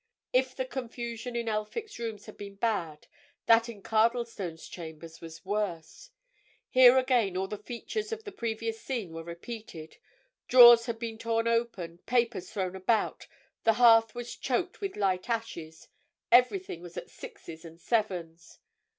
If 0.33 0.55
the 0.55 0.65
confusion 0.65 1.35
in 1.35 1.47
Elphick's 1.47 1.99
rooms 1.99 2.25
had 2.25 2.35
been 2.35 2.55
bad, 2.55 3.05
that 3.45 3.69
in 3.69 3.83
Cardlestone's 3.83 4.67
chambers 4.67 5.21
was 5.21 5.45
worse. 5.45 6.09
Here 6.71 6.97
again 6.97 7.37
all 7.37 7.47
the 7.47 7.59
features 7.59 8.11
of 8.11 8.23
the 8.23 8.31
previous 8.31 8.81
scene 8.81 9.11
were 9.13 9.21
repeated—drawers 9.23 10.87
had 10.87 10.97
been 10.97 11.19
torn 11.19 11.47
open, 11.47 11.99
papers 12.07 12.51
thrown 12.51 12.75
about; 12.75 13.27
the 13.63 13.73
hearth 13.73 14.15
was 14.15 14.35
choked 14.35 14.81
with 14.81 14.97
light 14.97 15.29
ashes; 15.29 15.87
everything 16.31 16.81
was 16.81 16.97
at 16.97 17.11
sixes 17.11 17.63
and 17.63 17.79
sevens. 17.79 18.57